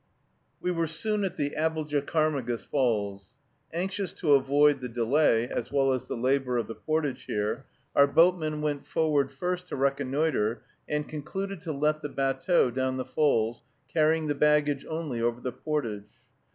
We 0.59 0.71
were 0.71 0.87
soon 0.87 1.23
at 1.23 1.35
the 1.35 1.51
Aboljacarmegus 1.51 2.65
Falls. 2.65 3.29
Anxious 3.71 4.13
to 4.13 4.33
avoid 4.33 4.81
the 4.81 4.89
delay, 4.89 5.47
as 5.47 5.71
well 5.71 5.93
as 5.93 6.07
the 6.07 6.17
labor, 6.17 6.57
of 6.57 6.65
the 6.65 6.73
portage 6.73 7.25
here, 7.25 7.65
our 7.95 8.07
boatmen 8.07 8.61
went 8.61 8.87
forward 8.87 9.29
first 9.29 9.67
to 9.67 9.75
reconnoitre, 9.75 10.63
and 10.89 11.07
concluded 11.07 11.61
to 11.61 11.71
let 11.71 12.01
the 12.01 12.09
batteau 12.09 12.71
down 12.71 12.97
the 12.97 13.05
falls, 13.05 13.61
carrying 13.93 14.25
the 14.25 14.33
baggage 14.33 14.87
only 14.89 15.21
over 15.21 15.39
the 15.39 15.51
portage. 15.53 16.09